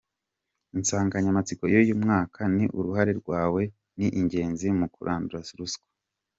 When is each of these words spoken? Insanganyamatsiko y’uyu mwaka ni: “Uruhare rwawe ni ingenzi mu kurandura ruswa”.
Insanganyamatsiko 0.77 1.63
y’uyu 1.73 1.93
mwaka 2.03 2.39
ni: 2.55 2.65
“Uruhare 2.77 3.11
rwawe 3.21 3.61
ni 3.97 4.07
ingenzi 4.19 4.67
mu 4.79 4.87
kurandura 4.93 5.41
ruswa”. 5.59 5.85